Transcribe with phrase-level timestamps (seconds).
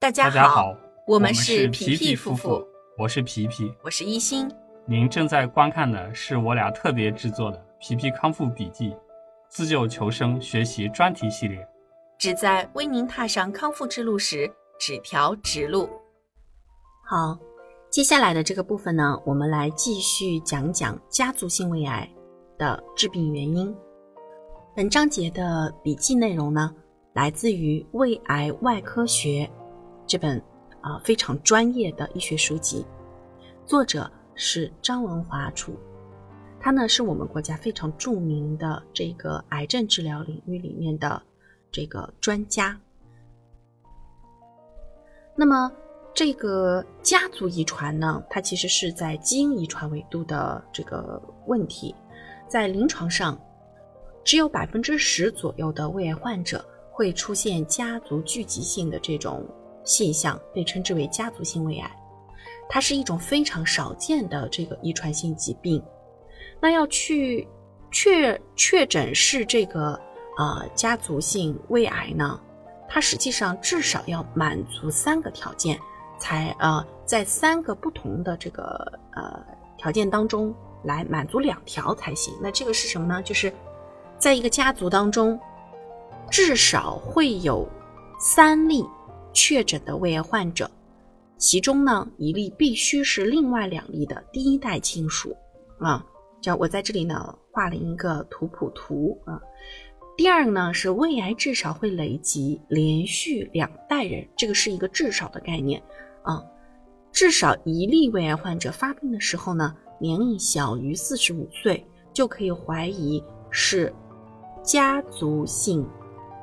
[0.00, 0.76] 大家好，
[1.08, 2.64] 我们是皮皮夫妇，
[2.96, 3.74] 我是皮皮。
[3.82, 4.48] 我是一心。
[4.86, 8.90] 您正在观看的是我俩特别制作的《皮皮康复笔记》
[9.48, 11.66] 自救求生学习专题系列。
[12.16, 14.48] 旨在为您踏上康复之路时
[14.78, 15.90] 指条直路。
[17.04, 17.36] 好，
[17.90, 22.08] 接下来的这个部分呢，我们来继续讲讲家族性胃癌
[22.56, 23.74] 的致病原因。
[24.76, 26.72] 本章节的笔记内容呢，
[27.14, 29.50] 来自于《胃癌外科学》
[30.08, 30.42] 这本
[30.80, 32.86] 啊、非常专业的医学书籍，
[33.66, 35.76] 作者是张文华处。
[36.58, 41.20] 他呢是我们国家非常著名的这个癌症治疗领域里面的
[41.70, 42.80] 这个专家。
[45.36, 45.70] 那么
[46.14, 51.94] 这个家族遗传呢，它其实是在基因遗传维度的这个问题，
[52.48, 53.38] 在临床上，
[54.24, 59.46] 只有百分之十左右的胃癌患者会出现家族聚集性的这种
[59.88, 61.90] 现象，被称之为家族性胃癌。
[62.68, 65.82] 它是一种非常少见的这个遗传性疾病。
[66.60, 67.48] 那要去
[67.90, 69.98] 确确诊是这个
[70.36, 72.38] 呃家族性胃癌呢，
[72.86, 75.78] 它实际上至少要满足三个条件，
[76.18, 79.42] 才呃在三个不同的这个呃
[79.78, 80.54] 条件当中
[80.84, 82.34] 来满足两条才行。
[82.42, 83.22] 那这个是什么呢？
[83.22, 83.50] 就是
[84.18, 85.40] 在一个家族当中，
[86.30, 87.66] 至少会有
[88.20, 88.84] 三例
[89.38, 90.68] 确诊的胃癌患者，
[91.36, 95.36] 其中呢一例必须是另外两例的第一代亲属
[95.78, 96.04] 啊。
[96.40, 99.40] 这，我在这里呢画了一个图谱图啊。
[100.16, 105.80] 第二个呢是胃癌至少会累积连续两代人，这个是一个至少的概念
[106.24, 106.44] 啊。
[107.12, 113.94] 至少一例胃癌患者发病的时候呢，年龄小于四十五岁，就可以怀疑是
[114.64, 115.88] 家族性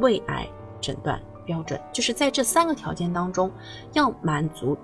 [0.00, 0.48] 胃癌
[0.80, 1.80] 诊断标准。
[1.92, 3.50] 就是在这三个条件当中，
[3.94, 4.76] 要满足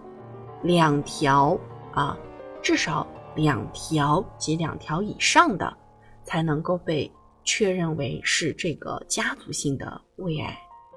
[0.63, 1.59] 两条
[1.93, 2.19] 啊，
[2.63, 3.07] 至少。
[3.37, 5.77] 两条及两条以上的，
[6.25, 7.13] 才能够被
[7.45, 10.47] 确认为是这个家族性的胃癌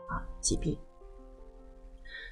[0.08, 0.74] 啊疾病。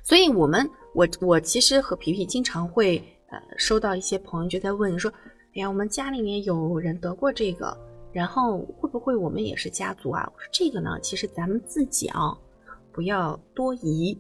[0.02, 0.66] 所以，我们
[0.96, 5.12] 我我其实和皮皮经常会呃收到一些朋友就在问说
[5.52, 7.78] ：“哎呀，我们家里面有人得过这个，
[8.14, 12.32] 然后会不会我们也是家族啊？”我说：“这个呢，其实咱们自己啊
[12.98, 14.20] 不要多疑。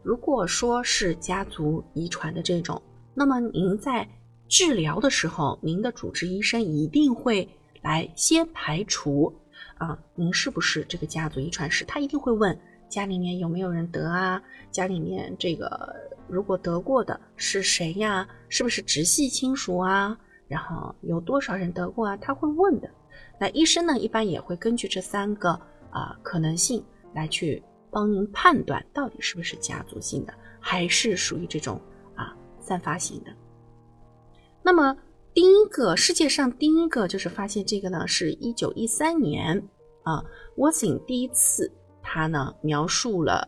[0.00, 2.80] 如果说是家族遗传的这种，
[3.14, 4.08] 那么您在
[4.46, 7.48] 治疗的时候，您的主治医生一定会
[7.82, 9.34] 来先排除
[9.76, 11.84] 啊，您是不是这个家族遗传史？
[11.84, 12.56] 他一定会问
[12.88, 14.40] 家里面有没有人得啊？
[14.70, 15.92] 家里面这个
[16.28, 18.28] 如果得过的是谁呀？
[18.48, 20.16] 是不是直系亲属啊？
[20.46, 22.16] 然后有多少人得过啊？
[22.18, 22.88] 他会问的。
[23.40, 25.50] 那医生呢，一般也会根据这三个
[25.90, 26.84] 啊可能性
[27.14, 27.60] 来去
[27.92, 31.78] 帮您判断，到底是不是家族性的，还是属于这种
[32.16, 33.30] 啊散发型的。
[34.62, 34.96] 那么，
[35.34, 39.62] 第一个世界上第一个就是发现这个呢，是一九一三年
[40.04, 40.24] 啊，
[40.56, 41.70] 沃辛第一次
[42.00, 43.46] 他呢描述了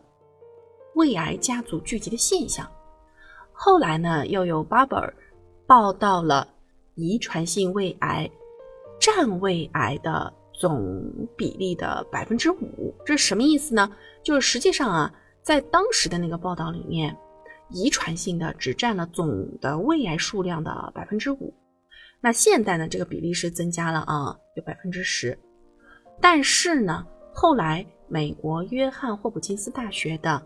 [0.93, 2.69] 胃癌家族聚集的现象。
[3.51, 5.11] 后来呢，又有巴伯尔
[5.65, 6.47] 报道了
[6.93, 8.29] 遗传性胃癌
[8.99, 13.91] 占胃癌的总比例的百分之五，这是什么意思呢？
[14.25, 17.15] 就是实际上啊，在当时的那个报道里面。
[17.71, 21.51] 遗传性的只占了总的胃癌数量的百分之五，
[22.21, 25.35] 那现在呢，这个比例是增加了啊，有百分之十。
[26.21, 27.03] 但是呢，
[27.33, 30.39] 后来美国约翰霍普金斯大学的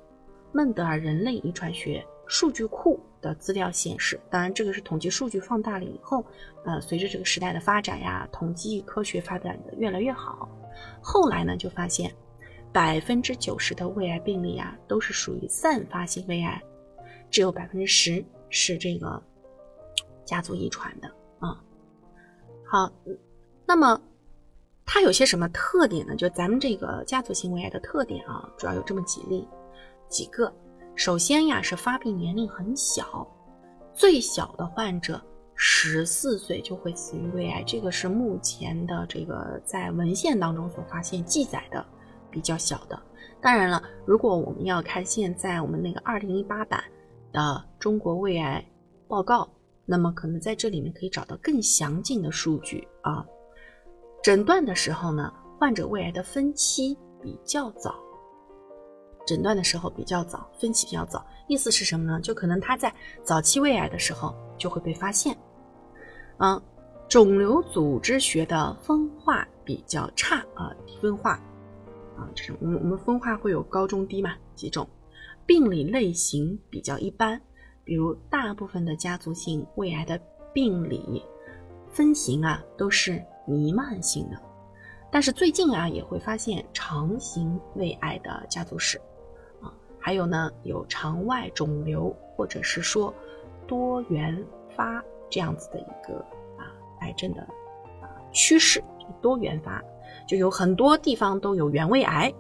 [0.54, 6.24] 孟德尔人类遗传学数据库的资料显示，当然这个是统计数据放大了以后，
[6.64, 10.48] 呃，随着这个时代的发展呀，统计科学发展的越来越好，
[11.02, 12.16] 后来呢就发现
[12.72, 16.62] 百分之九十的胃癌病例啊，都是属于散发性胃癌。
[17.32, 19.22] 只有百分之十是这个
[20.26, 21.08] 家族遗传的
[21.40, 21.62] 啊。
[22.66, 22.92] 好，
[23.66, 24.00] 那么
[24.86, 26.16] 它有些什么特点呢？
[26.16, 29.48] 就咱们这个家族性胃癌的特点啊，主要有这么几例
[30.08, 30.52] 几个。
[30.96, 33.28] 首先呀，是发病年龄很小，
[33.94, 35.22] 最小的患者
[35.56, 41.86] 十四岁就会死于胃癌，这个是目前的这个在文献当中所发现记载的
[42.30, 43.00] 比较小的。
[43.42, 46.84] 当然了，如果我们要看现在我们那个二零一八版。
[47.32, 48.66] 的中国胃癌
[49.08, 49.48] 报告，
[49.86, 53.24] 那么可能在这里面可以找到更详尽的数据啊。
[54.24, 57.94] 诊断的时候呢，患者胃癌的分期比较早，
[59.28, 62.20] 诊断的时候比较早，分期比较早，意思是什么呢？
[62.20, 62.92] 就可能他在
[63.24, 65.38] 早期胃癌的时候就会被发现。
[66.40, 66.60] 嗯，
[67.08, 71.40] 肿瘤组织学的分化比较差啊，分化
[72.20, 74.88] 啊，这种我们我们分化会有高中低嘛几种。
[75.46, 77.42] 病理类型比较一般，
[77.84, 80.20] 比如大部分的家族性胃癌的
[80.54, 81.24] 病理
[81.90, 84.38] 分型啊都是弥漫性的，
[85.10, 89.00] 但是最近啊也会发现肠型胃癌的家族史
[89.60, 93.12] 啊，还有呢有肠外肿瘤或者是说
[93.66, 94.46] 多元
[94.76, 96.20] 发这样子的一个
[96.60, 96.70] 啊
[97.00, 97.42] 癌症的
[98.02, 98.84] 啊趋势，
[99.20, 99.84] 多元发
[100.28, 102.34] 就有很多地方都有原位癌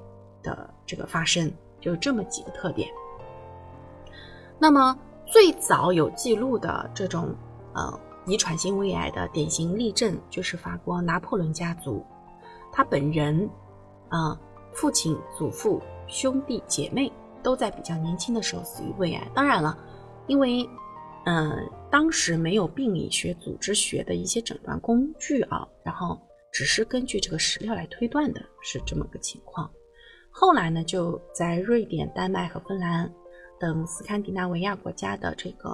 [0.43, 1.51] 的这个发生。
[1.81, 2.89] 就这么几个特点。
[4.59, 7.33] 那么最早有记录的这种
[7.73, 12.05] 呃遗传性胃癌的典型例证，就是法国拿破仑家族，
[12.69, 13.49] 他本人
[14.09, 14.37] 啊
[14.73, 17.09] 父亲、祖父、兄弟姐妹
[17.41, 19.25] 都在比较年轻的时候死于胃癌。
[19.33, 19.77] 当然了，
[20.27, 20.69] 因为
[21.23, 21.49] 嗯
[21.89, 26.19] 当时没有病理学、组织学的一些诊断工具啊，然后
[26.51, 29.69] 只是根据这个史料来推断的，是这么个情况。
[30.31, 33.11] 后来呢，就在瑞典、丹麦和芬兰
[33.59, 35.69] 等斯堪的纳维亚国家的这个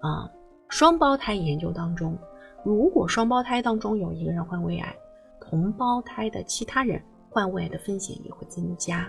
[0.00, 0.30] 啊
[0.68, 2.16] 双胞胎研究当中，
[2.64, 4.96] 如果双胞胎当中有一个人患胃癌，
[5.40, 9.00] 同胞胎的其他人患胃癌的风险也会增加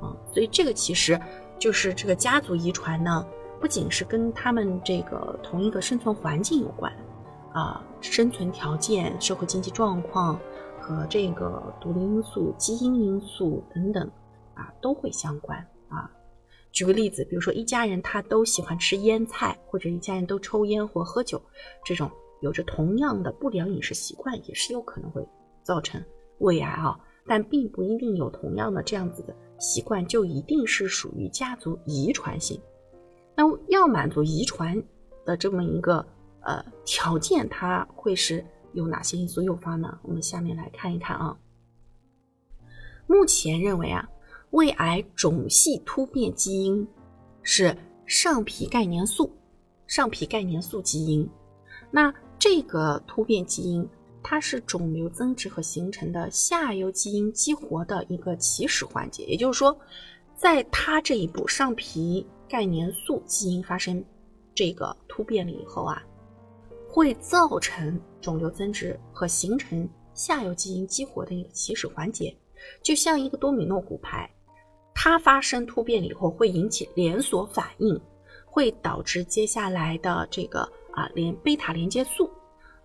[0.00, 0.16] 啊。
[0.32, 1.18] 所以这个其实
[1.58, 3.26] 就是这个家族遗传呢，
[3.60, 6.92] 不仅是跟他们这个同一个生存环境有关
[7.54, 10.38] 啊，生存条件、社会经济状况
[10.78, 14.10] 和这个独立因素、基因因素等等。
[14.56, 15.58] 啊，都会相关
[15.88, 16.08] 啊。
[16.70, 21.42] 举个例子，比如说一家人他都喜欢吃腌菜，或者一家人都抽烟或喝酒，
[21.84, 22.08] 这种
[22.40, 25.26] 有着同样的不良饮食习惯，也是有可能会
[25.64, 26.00] 造成
[26.38, 26.96] 胃癌啊。
[27.26, 32.60] 但并不一定有同样的这样子的习惯，就一定是属于家族遗传性。
[33.34, 34.80] 那要满足遗传
[35.24, 36.06] 的这么一个
[36.44, 39.98] 呃条件，它会是有哪些因素诱发呢？
[40.02, 41.36] 我们下面来看一看啊。
[43.06, 44.08] 目前认为啊。
[44.50, 46.86] 胃癌种系突变基因
[47.42, 47.76] 是
[48.06, 49.28] 上皮钙粘素，
[49.88, 51.28] 上皮钙粘素基因。
[51.90, 53.88] 那这个突变基因，
[54.22, 59.24] 它是肿瘤增殖和形成的下游基因激活的一个起始环节。
[59.24, 59.76] 也就是说，
[60.36, 64.04] 在它这一步，上皮钙粘素基因发生
[64.54, 66.00] 这个突变了以后啊，
[66.94, 72.32] 会造成肿瘤增殖和形成下游基因激活的一个起始环节，
[72.84, 74.30] 就像一个多米诺骨牌。
[74.94, 78.00] 它发生突变以后，会引起连锁反应，
[78.46, 80.60] 会导致接下来的这个
[80.92, 82.30] 啊连贝塔连接素，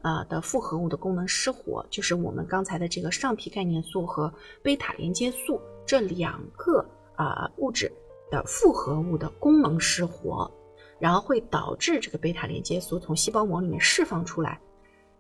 [0.02, 4.34] 呃的复合物的功能失活，就是我们刚才的这个上皮概念素和
[4.64, 6.84] 贝塔连接素这两个
[7.16, 7.92] 啊物质
[8.32, 10.50] 的复合物的功能失活，
[11.00, 14.60] 然后会导致这个贝塔连接素从细胞膜里面释放出来，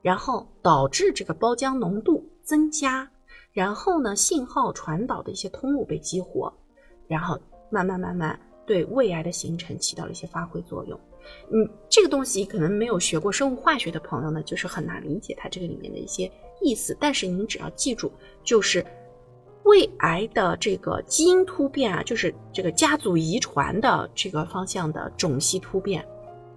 [0.02, 3.10] 然后导致这个胞浆浓度增加，
[3.52, 6.54] 然后呢信号传导的一些通路被激活。
[7.08, 7.40] 然后
[7.72, 11.00] 慢慢慢慢对胃癌的形成起到了一些发挥作用。
[11.52, 16.31] 嗯，这个东西可能没有学过生物化学的朋友呢，就是很难理解它这个里面的一些
[16.62, 16.96] 意思。
[17.00, 18.12] 但是您只要记住，
[18.44, 18.86] 就是
[19.69, 26.04] 胃癌的这个基因突变啊，就是这个家族遗传的这个方向的种系突变，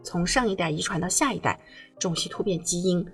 [0.02, 1.60] 从上一代遗传到下一代，
[1.98, 3.06] 种系突变基因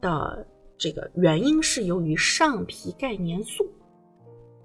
[0.00, 0.44] 的
[0.76, 3.64] 这个原因是由于上皮钙粘素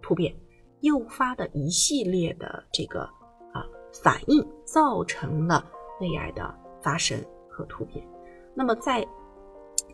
[0.01, 0.35] 突变。
[0.81, 3.01] 诱发的一系列的这个
[3.51, 3.61] 啊
[4.01, 5.65] 反应，造成了
[5.99, 7.19] 胃癌的发生
[7.49, 8.01] 和突变。
[8.55, 9.05] 那么在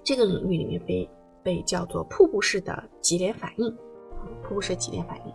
[0.03, 1.09] 这个领域里面被
[1.43, 3.75] 被叫做瀑布式的级联反应，
[4.43, 5.33] 瀑布式级联反应。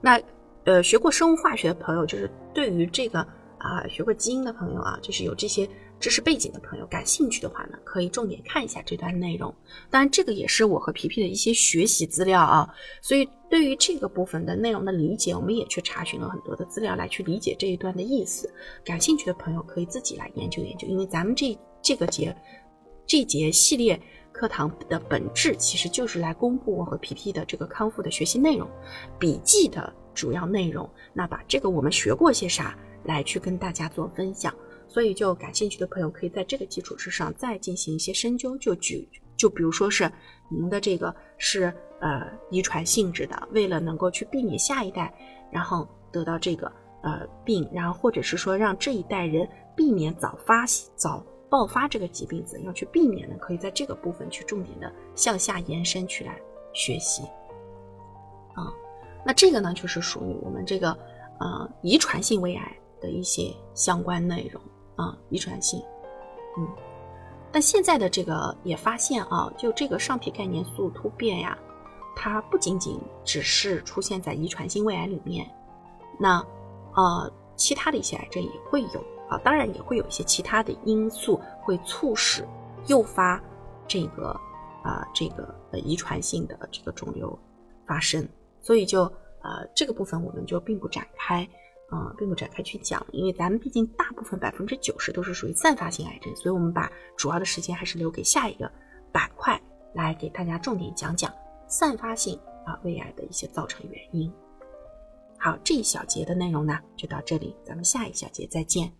[0.00, 0.20] 那
[0.64, 3.20] 呃学过生物化学的朋友，就是对于这个
[3.58, 5.68] 啊学过基因的朋友啊，就是有这些。
[6.00, 9.54] 知识背景的朋友感兴趣的话呢，可以重点看一下这段内容。
[9.90, 12.66] 当然，这个也是我和皮皮的一些学习资料啊。
[13.02, 18.50] 所以，对于这个部分的内容的理解，我们也去查询了很多的资料来去理解这一段的意思。
[18.82, 22.34] 感兴趣的朋友可以自己来研究研究，因为咱们这这个节
[23.10, 24.00] 这节系列
[24.30, 28.70] 课堂的本质其实就是来公布我和皮皮的这个康复的学习内容、
[29.18, 30.88] 笔记的主要内容。
[31.12, 34.54] 那把这个我们学过些啥来去跟大家做分享。
[34.86, 38.56] 所以，就感兴趣的朋友可以在这个基础之上再进行一些深究。
[38.58, 40.08] 就举，就比如说是
[40.48, 41.64] 您的这个是
[42.00, 45.12] 呃遗传性质的，为了能够去避免下一代
[45.50, 46.70] 然后得到这个
[47.02, 50.64] 呃病，然后或者是说让这一代人避免早发
[50.94, 53.36] 早爆发这个疾病，怎样去避免呢？
[53.38, 56.40] 可以在这个部分去重点的向下延伸去来
[56.72, 57.24] 学习。
[58.54, 58.72] 啊，
[59.26, 60.96] 那这个呢就是属于我们这个
[61.40, 64.62] 呃遗传性胃癌的一些相关内容。
[64.96, 65.82] 啊，遗传性，
[66.58, 66.68] 嗯，
[67.50, 71.56] 但现在的这个也发现啊，就这个上皮概念素突变呀，
[72.14, 75.50] 它不仅仅只是出现在遗传性胃癌里面，
[76.18, 76.44] 那
[76.94, 82.44] 呃，其他的一些癌症也会有啊，当然也会有一些其他的因素会促使
[82.88, 83.40] 诱发
[83.86, 84.28] 这个
[84.82, 87.38] 啊这个呃遗传性的这个肿瘤
[87.86, 88.28] 发生，
[88.60, 89.04] 所以就
[89.42, 91.48] 呃这个部分我们就并不展开
[91.88, 98.70] 啊，并不展开去讲，因为咱们毕竟大部分百分之九十都是属于散发性癌症，所以我们把主要的时间还是留给下一个
[99.12, 99.60] 板块
[99.94, 101.32] 来给大家重点讲讲
[101.68, 104.32] 散发性啊胃癌的一些造成原因。
[105.38, 108.99] 好，这一小节的内容呢就到这里，咱们下一小节再见。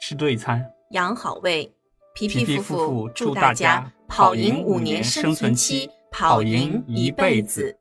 [0.00, 1.72] 吃对餐，养好胃，
[2.14, 7.78] 皮皮皮夫妇祝祝大大家家跑跑赢五年年生存期，跑跑赢赢一一辈子。